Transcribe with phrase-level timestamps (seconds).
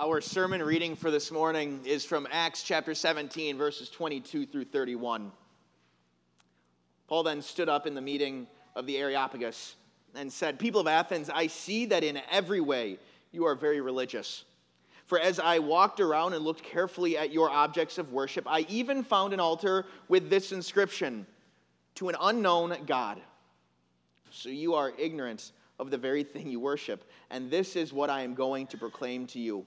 [0.00, 5.32] Our sermon reading for this morning is from Acts chapter 17, verses 22 through 31.
[7.08, 9.74] Paul then stood up in the meeting of the Areopagus
[10.14, 13.00] and said, People of Athens, I see that in every way
[13.32, 14.44] you are very religious.
[15.06, 19.02] For as I walked around and looked carefully at your objects of worship, I even
[19.02, 21.26] found an altar with this inscription
[21.96, 23.20] To an unknown God.
[24.30, 28.20] So you are ignorant of the very thing you worship, and this is what I
[28.20, 29.66] am going to proclaim to you.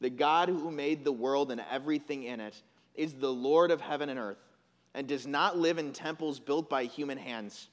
[0.00, 2.60] The God who made the world and everything in it
[2.94, 4.38] is the Lord of heaven and earth
[4.94, 7.68] and does not live in temples built by human hands.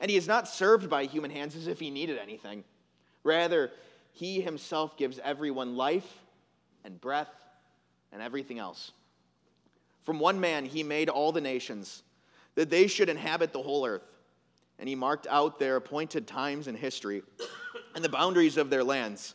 [0.00, 2.64] And he is not served by human hands as if he needed anything.
[3.22, 3.70] Rather,
[4.12, 6.20] he himself gives everyone life
[6.84, 7.30] and breath
[8.12, 8.92] and everything else.
[10.04, 12.02] From one man, he made all the nations,
[12.54, 14.08] that they should inhabit the whole earth.
[14.78, 17.22] And he marked out their appointed times in history
[17.94, 19.34] and the boundaries of their lands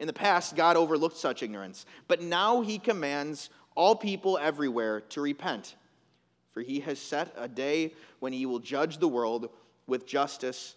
[0.00, 5.20] In the past, God overlooked such ignorance, but now he commands all people everywhere to
[5.20, 5.76] repent.
[6.52, 9.50] For he has set a day when he will judge the world
[9.86, 10.74] with justice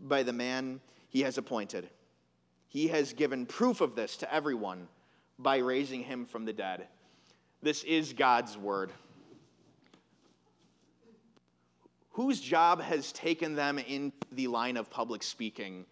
[0.00, 1.90] by the man he has appointed.
[2.66, 4.88] He has given proof of this to everyone
[5.38, 6.88] by raising him from the dead.
[7.62, 8.90] This is God's word.
[12.12, 15.84] Whose job has taken them in the line of public speaking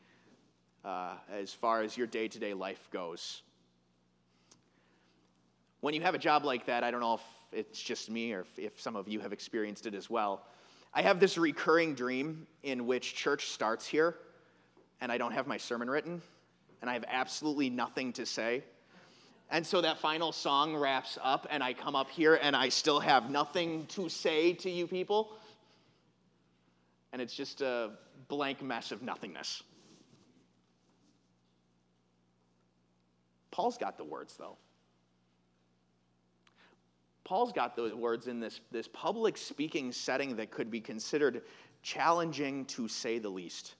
[0.84, 3.42] uh, as far as your day to day life goes.
[5.80, 7.22] When you have a job like that, I don't know if
[7.52, 10.44] it's just me or if, if some of you have experienced it as well.
[10.92, 14.16] I have this recurring dream in which church starts here,
[15.00, 16.20] and I don't have my sermon written,
[16.80, 18.64] and I have absolutely nothing to say.
[19.50, 23.00] And so that final song wraps up, and I come up here and I still
[23.00, 25.32] have nothing to say to you people.
[27.12, 27.90] And it's just a
[28.28, 29.64] blank mess of nothingness.
[33.50, 34.56] Paul's got the words, though.
[37.24, 41.42] Paul's got those words in this, this public speaking setting that could be considered
[41.82, 43.74] challenging to say the least.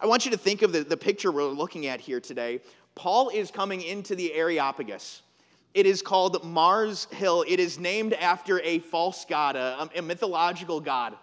[0.00, 2.60] I want you to think of the, the picture we're looking at here today.
[2.94, 5.22] Paul is coming into the Areopagus.
[5.74, 7.44] It is called Mars Hill.
[7.48, 11.16] It is named after a false god, a, a mythological god.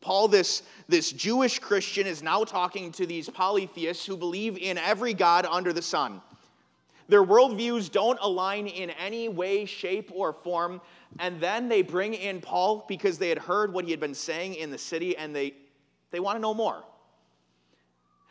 [0.00, 5.12] Paul, this, this Jewish Christian, is now talking to these polytheists who believe in every
[5.12, 6.20] god under the sun.
[7.08, 10.80] Their worldviews don't align in any way, shape, or form.
[11.18, 14.54] And then they bring in Paul because they had heard what he had been saying
[14.54, 15.54] in the city and they,
[16.10, 16.84] they want to know more.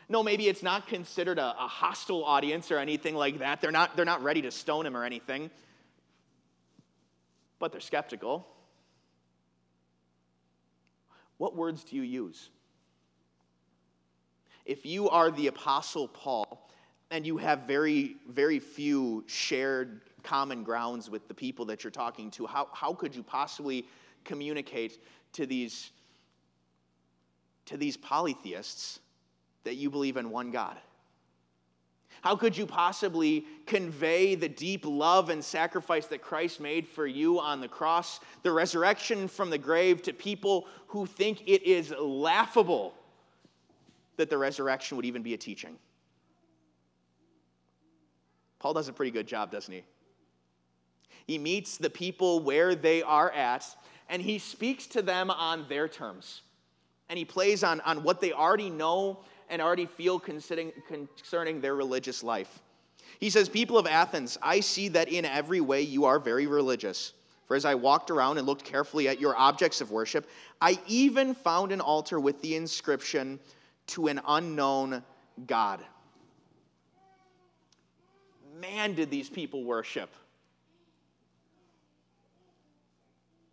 [0.08, 3.60] No, maybe it's not considered a, a hostile audience or anything like that.
[3.60, 5.50] They're not, they're not ready to stone him or anything,
[7.58, 8.46] but they're skeptical.
[11.36, 12.48] What words do you use?
[14.64, 16.70] If you are the Apostle Paul,
[17.10, 22.30] and you have very, very few shared common grounds with the people that you're talking
[22.32, 23.86] to, how, how could you possibly
[24.24, 25.02] communicate
[25.32, 25.90] to these,
[27.66, 29.00] to these polytheists
[29.64, 30.76] that you believe in one God?
[32.20, 37.38] How could you possibly convey the deep love and sacrifice that Christ made for you
[37.38, 42.94] on the cross, the resurrection from the grave, to people who think it is laughable
[44.16, 45.76] that the resurrection would even be a teaching?
[48.58, 49.84] Paul does a pretty good job, doesn't he?
[51.26, 53.66] He meets the people where they are at,
[54.08, 56.42] and he speaks to them on their terms.
[57.08, 61.74] And he plays on, on what they already know and already feel concerning, concerning their
[61.74, 62.60] religious life.
[63.20, 67.12] He says, People of Athens, I see that in every way you are very religious.
[67.46, 70.28] For as I walked around and looked carefully at your objects of worship,
[70.60, 73.40] I even found an altar with the inscription,
[73.88, 75.02] To an unknown
[75.46, 75.82] God
[78.60, 80.10] man, did these people worship.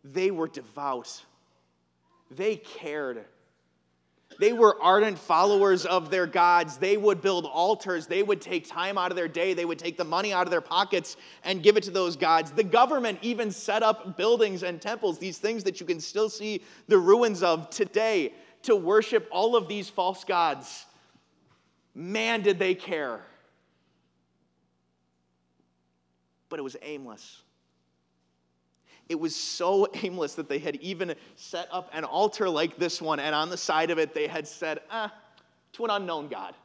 [0.03, 1.23] They were devout,
[2.31, 3.25] they cared.
[4.39, 6.77] They were ardent followers of their gods.
[6.77, 8.05] They would build altars.
[8.07, 9.53] They would take time out of their day.
[9.53, 12.51] They would take the money out of their pockets and give it to those gods.
[12.51, 16.63] The government even set up buildings and temples, these things that you can still see
[16.87, 20.85] the ruins of today, to worship all of these false gods.
[21.93, 23.21] Man, did they care.
[26.55, 27.41] But it was aimless.
[29.09, 33.19] It was so aimless that they had even set up an altar like this one,
[33.19, 35.13] and on the side of it, they had said, ah,
[35.73, 36.55] to an unknown God.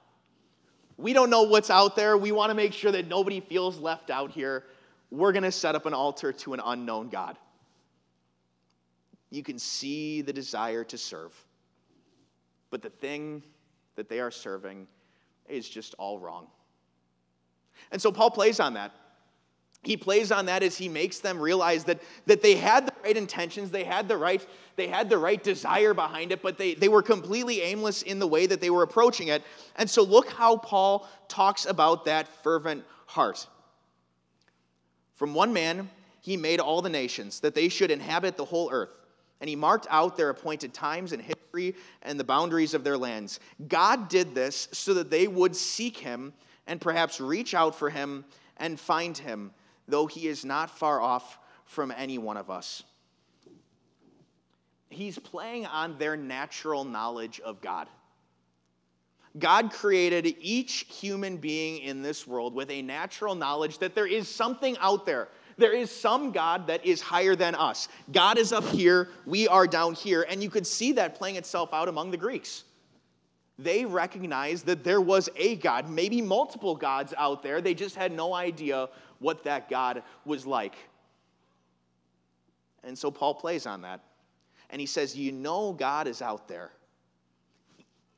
[0.96, 2.16] We don't know what's out there.
[2.16, 4.62] We want to make sure that nobody feels left out here.
[5.10, 7.37] We're going to set up an altar to an unknown God.
[9.31, 11.34] You can see the desire to serve,
[12.70, 13.42] but the thing
[13.96, 14.87] that they are serving
[15.48, 16.46] is just all wrong.
[17.90, 18.92] And so Paul plays on that.
[19.82, 23.17] He plays on that as he makes them realize that, that they had the right
[23.17, 24.47] intentions, they had the right,
[24.77, 28.27] they had the right desire behind it, but they, they were completely aimless in the
[28.27, 29.43] way that they were approaching it.
[29.77, 33.47] And so look how Paul talks about that fervent heart.
[35.15, 35.88] From one man,
[36.21, 38.94] he made all the nations, that they should inhabit the whole earth.
[39.41, 43.41] And he marked out their appointed times and history and the boundaries of their lands.
[43.69, 46.35] God did this so that they would seek him
[46.67, 48.26] and perhaps reach out for him
[48.59, 49.53] and find him
[49.90, 52.82] though he is not far off from any one of us.
[54.88, 57.87] He's playing on their natural knowledge of God.
[59.38, 64.26] God created each human being in this world with a natural knowledge that there is
[64.26, 65.28] something out there.
[65.56, 67.88] There is some God that is higher than us.
[68.10, 70.26] God is up here, we are down here.
[70.28, 72.64] And you could see that playing itself out among the Greeks.
[73.62, 77.61] They recognized that there was a God, maybe multiple gods out there.
[77.61, 80.75] They just had no idea what that God was like.
[82.83, 84.01] And so Paul plays on that.
[84.71, 86.71] And he says, You know, God is out there.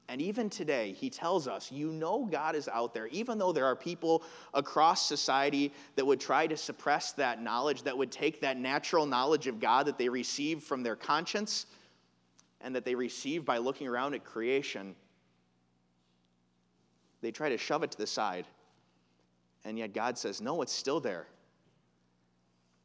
[0.09, 3.09] And even today, he tells us, You know, God is out there.
[3.09, 4.23] Even though there are people
[4.55, 9.49] across society that would try to suppress that knowledge, that would take that natural knowledge
[9.49, 11.67] of God that they receive from their conscience
[12.61, 14.95] and that they receive by looking around at creation,
[17.23, 18.47] they try to shove it to the side
[19.65, 21.27] and yet God says, no, it's still there.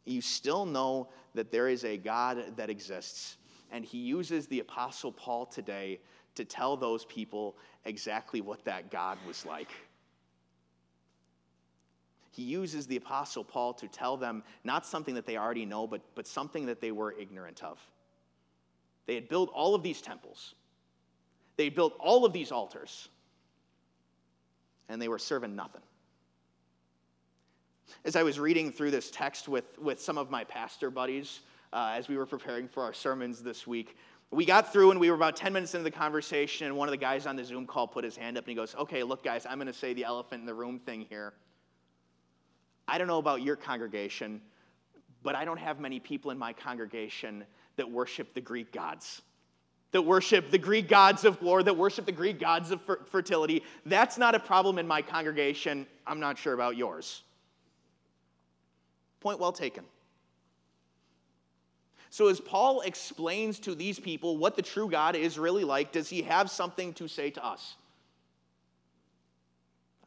[0.05, 3.37] You still know that there is a God that exists.
[3.71, 5.99] And he uses the Apostle Paul today
[6.35, 9.71] to tell those people exactly what that God was like.
[12.31, 16.01] He uses the Apostle Paul to tell them not something that they already know, but,
[16.13, 17.79] but something that they were ignorant of.
[19.07, 20.53] They had built all of these temples,
[21.55, 23.09] they had built all of these altars,
[24.89, 25.81] and they were serving nothing.
[28.03, 31.41] As I was reading through this text with, with some of my pastor buddies
[31.73, 33.97] uh, as we were preparing for our sermons this week,
[34.31, 36.91] we got through and we were about 10 minutes into the conversation, and one of
[36.91, 39.23] the guys on the Zoom call put his hand up and he goes, Okay, look,
[39.23, 41.33] guys, I'm going to say the elephant in the room thing here.
[42.87, 44.41] I don't know about your congregation,
[45.23, 47.45] but I don't have many people in my congregation
[47.77, 49.21] that worship the Greek gods
[49.91, 53.63] that worship the Greek gods of war, that worship the Greek gods of fertility.
[53.85, 55.87] That's not a problem in my congregation.
[56.05, 57.23] I'm not sure about yours.
[59.21, 59.85] Point well taken.
[62.09, 66.09] So, as Paul explains to these people what the true God is really like, does
[66.09, 67.75] he have something to say to us?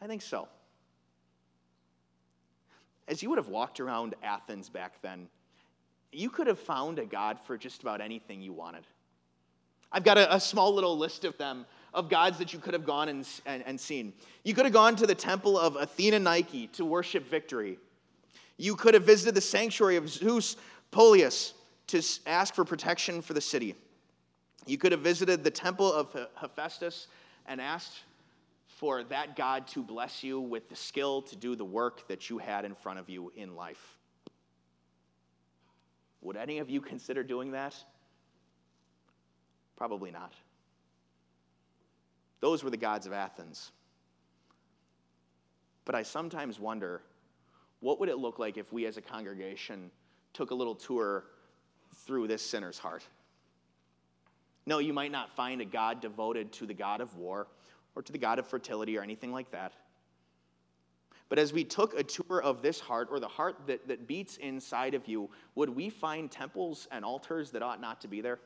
[0.00, 0.48] I think so.
[3.06, 5.28] As you would have walked around Athens back then,
[6.12, 8.84] you could have found a God for just about anything you wanted.
[9.92, 12.86] I've got a, a small little list of them, of gods that you could have
[12.86, 14.12] gone and, and, and seen.
[14.44, 17.78] You could have gone to the temple of Athena Nike to worship victory.
[18.56, 20.56] You could have visited the sanctuary of Zeus
[20.92, 21.54] Polieus
[21.88, 23.74] to ask for protection for the city.
[24.66, 27.08] You could have visited the temple of Hephaestus
[27.46, 28.00] and asked
[28.66, 32.38] for that God to bless you with the skill to do the work that you
[32.38, 33.98] had in front of you in life.
[36.22, 37.74] Would any of you consider doing that?
[39.80, 40.34] Probably not.
[42.40, 43.72] Those were the gods of Athens.
[45.86, 47.00] But I sometimes wonder
[47.80, 49.90] what would it look like if we as a congregation
[50.34, 51.24] took a little tour
[52.04, 53.02] through this sinner's heart?
[54.66, 57.46] No, you might not find a God devoted to the God of war
[57.96, 59.72] or to the God of fertility or anything like that.
[61.30, 64.36] But as we took a tour of this heart or the heart that, that beats
[64.36, 68.40] inside of you, would we find temples and altars that ought not to be there?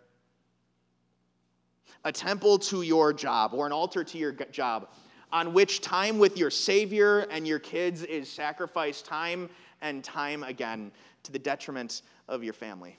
[2.05, 4.89] A temple to your job or an altar to your job
[5.33, 9.51] on which time with your Savior and your kids is sacrificed time
[9.83, 10.93] and time again
[11.25, 12.97] to the detriment of your family?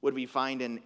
[0.00, 0.80] Would we find in,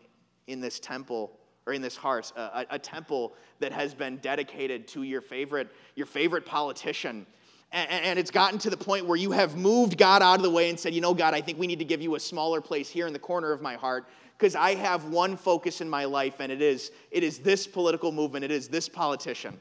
[0.47, 5.03] in this temple or in this heart a, a temple that has been dedicated to
[5.03, 7.27] your favorite, your favorite politician?
[7.71, 10.51] And, and it's gotten to the point where you have moved God out of the
[10.51, 12.61] way and said, you know, God, I think we need to give you a smaller
[12.61, 14.09] place here in the corner of my heart
[14.41, 18.11] because I have one focus in my life, and it is, it is this political
[18.11, 19.61] movement, it is this politician.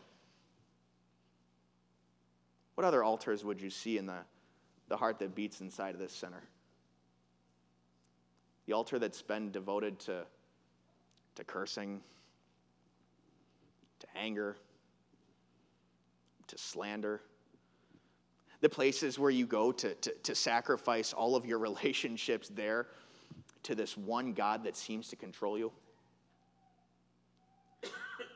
[2.75, 4.19] What other altars would you see in the,
[4.87, 6.41] the heart that beats inside of this sinner.
[8.67, 10.23] The altar that's been devoted to,
[11.35, 11.99] to cursing,
[13.99, 14.55] to anger,
[16.47, 17.19] to slander.
[18.61, 22.87] The places where you go to, to, to sacrifice all of your relationships there
[23.63, 25.71] to this one God that seems to control you.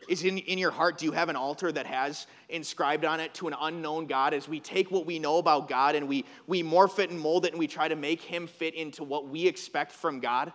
[0.10, 3.34] Is in, in your heart, do you have an altar that has inscribed on it
[3.36, 6.62] to an unknown God as we take what we know about God and we, we
[6.62, 9.48] morph it and mold it and we try to make him fit into what we
[9.48, 10.52] expect from God?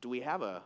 [0.00, 0.62] Do we have a,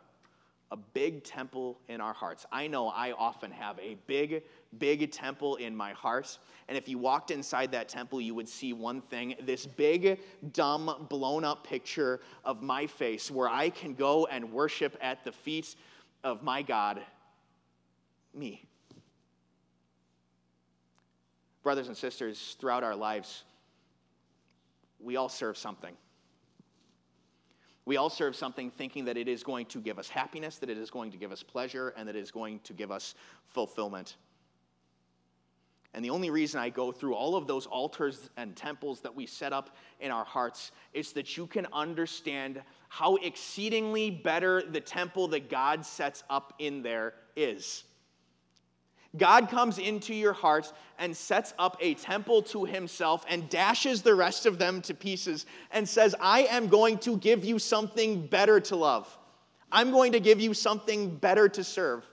[0.70, 2.47] a big temple in our hearts?
[2.50, 4.42] I know I often have a big,
[4.79, 6.39] big temple in my heart.
[6.69, 10.21] And if you walked inside that temple, you would see one thing this big,
[10.53, 15.33] dumb, blown up picture of my face where I can go and worship at the
[15.33, 15.75] feet
[16.23, 17.00] of my God,
[18.35, 18.65] me.
[21.62, 23.45] Brothers and sisters, throughout our lives,
[25.00, 25.95] we all serve something.
[27.85, 30.79] We all serve something thinking that it is going to give us happiness, that it
[30.79, 33.15] is going to give us pleasure, and that it is going to give us
[33.49, 34.17] fulfillment.
[35.92, 39.26] And the only reason I go through all of those altars and temples that we
[39.26, 45.28] set up in our hearts is that you can understand how exceedingly better the temple
[45.28, 47.85] that God sets up in there is.
[49.16, 54.14] God comes into your heart and sets up a temple to himself and dashes the
[54.14, 58.61] rest of them to pieces and says, I am going to give you something better
[58.61, 59.18] to love.
[59.73, 62.04] I'm going to give you something better to serve.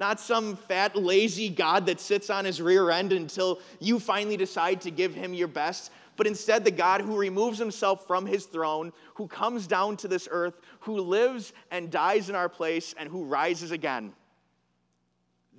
[0.00, 4.80] Not some fat, lazy God that sits on his rear end until you finally decide
[4.80, 8.94] to give him your best, but instead the God who removes himself from his throne,
[9.14, 13.24] who comes down to this earth, who lives and dies in our place, and who
[13.24, 14.14] rises again.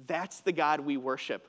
[0.07, 1.47] That's the God we worship.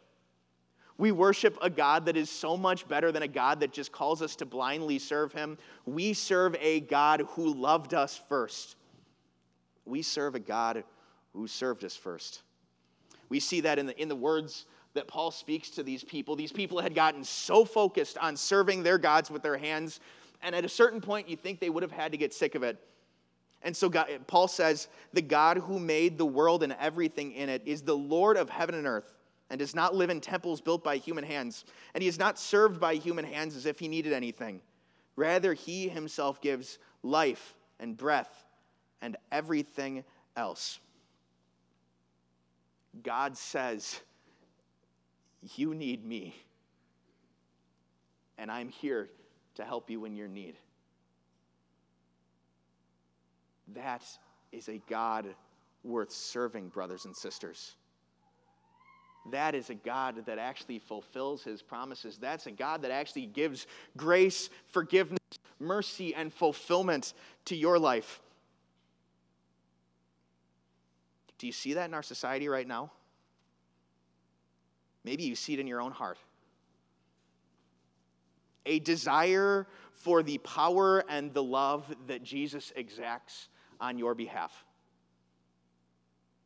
[0.99, 4.21] We worship a God that is so much better than a God that just calls
[4.21, 5.57] us to blindly serve him.
[5.87, 8.77] We serve a God who loved us first.
[9.87, 10.85] We serve a God
[11.33, 12.43] who served us first.
[13.33, 16.37] We see that in the, in the words that Paul speaks to these people.
[16.37, 20.01] These people had gotten so focused on serving their gods with their hands,
[20.43, 22.63] and at a certain point, you think they would have had to get sick of
[22.63, 22.77] it.
[23.63, 27.63] And so God, Paul says, The God who made the world and everything in it
[27.65, 29.15] is the Lord of heaven and earth
[29.49, 31.65] and does not live in temples built by human hands.
[31.95, 34.61] And he is not served by human hands as if he needed anything.
[35.17, 38.45] Rather, he himself gives life and breath
[39.01, 40.05] and everything
[40.37, 40.81] else.
[43.03, 44.01] God says,
[45.57, 46.35] You need me,
[48.39, 49.09] and I'm here
[49.55, 50.57] to help you in your need.
[53.75, 54.03] That
[54.53, 55.27] is a God
[55.85, 57.77] worth serving, brothers and sisters.
[59.31, 62.19] That is a God that actually fulfills his promises.
[62.19, 65.21] That's a God that actually gives grace, forgiveness,
[65.61, 67.15] mercy, and fulfillment
[67.47, 68.21] to your life.
[71.43, 72.93] Do you see that in our society right now?
[75.03, 76.17] Maybe you see it in your own heart.
[78.65, 83.49] A desire for the power and the love that Jesus exacts
[83.81, 84.53] on your behalf.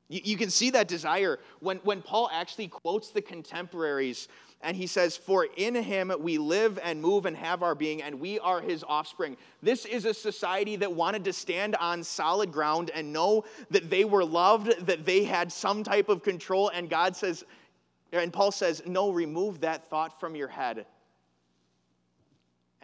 [0.09, 4.29] You, you, can see that desire when, when Paul actually quotes the contemporaries
[4.63, 8.21] and he says, For in him we live and move and have our being, and
[8.21, 9.37] we are his offspring.
[9.63, 14.05] This is a society that wanted to stand on solid ground and know that they
[14.05, 16.71] were loved, that they had some type of control.
[16.71, 17.45] And God says,
[18.13, 20.87] and Paul says, No, remove that thought from your head.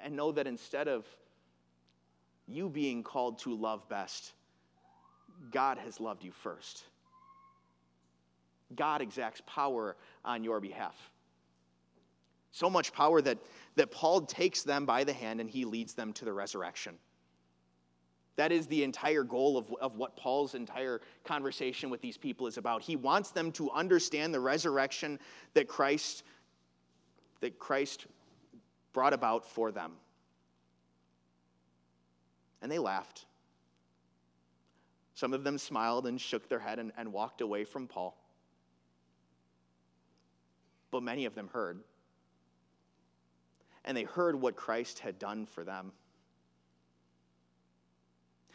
[0.05, 1.07] And know that instead of
[2.49, 4.33] you being called to love best,
[5.51, 6.85] God has loved you first.
[8.77, 10.97] God exacts power on your behalf.
[12.51, 13.39] So much power that,
[13.77, 16.95] that Paul takes them by the hand and he leads them to the resurrection.
[18.37, 22.57] That is the entire goal of, of what Paul's entire conversation with these people is
[22.57, 22.83] about.
[22.83, 25.19] He wants them to understand the resurrection
[25.55, 26.25] that Christ,
[27.41, 28.07] that Christ
[28.93, 29.93] brought about for them.
[32.63, 33.27] And they laughed.
[35.15, 38.17] Some of them smiled and shook their head and, and walked away from Paul.
[40.93, 41.81] But many of them heard
[43.85, 45.93] and they heard what Christ had done for them.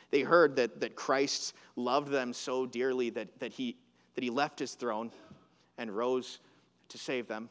[0.10, 3.76] They heard that, that Christ loved them so dearly that, that, he,
[4.16, 5.12] that he left his throne
[5.78, 6.40] and rose
[6.90, 7.50] to save them.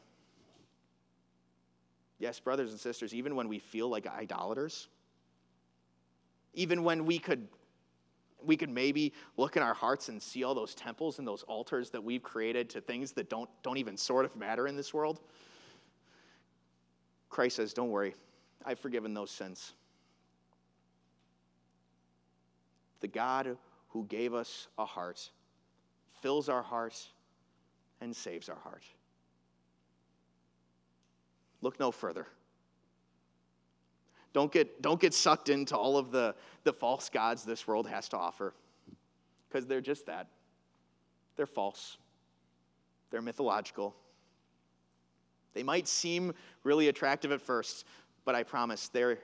[2.17, 4.87] Yes, brothers and sisters, even when we feel like idolaters,
[6.55, 7.47] even when we could,
[8.47, 11.89] we could maybe look in our hearts and see all those temples and those altars
[11.91, 15.19] that we've created to things that don't, don't even sort of matter in this world,
[17.29, 18.15] Christ says, Don't worry,
[18.65, 19.73] I've forgiven those sins.
[23.01, 23.57] The God
[23.89, 25.29] who gave us a heart
[26.21, 26.97] fills our heart
[28.01, 28.83] and saves our heart.
[31.61, 32.27] Look no further.
[34.37, 38.07] Don't get, don't get sucked into all of the, the false gods this world has
[38.09, 38.53] to offer,
[39.49, 40.27] because they're just that.
[41.35, 41.97] They're false,
[43.09, 43.95] they're mythological.
[45.55, 47.85] They might seem really attractive at first,
[48.25, 49.17] but I promise they're,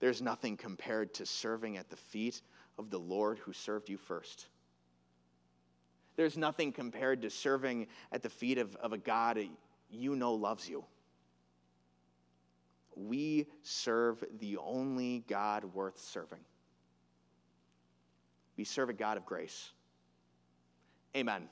[0.00, 2.40] there's nothing compared to serving at the feet
[2.78, 4.46] of the Lord who served you first.
[6.16, 9.38] There's nothing compared to serving at the feet of, of a God
[9.90, 10.86] you know loves you.
[12.96, 16.40] We serve the only God worth serving.
[18.56, 19.72] We serve a God of grace.
[21.16, 21.48] Amen.